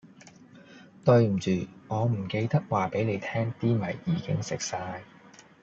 [1.05, 1.51] 對唔住，
[1.87, 5.01] 我唔記得話俾你聽啲米已經食曬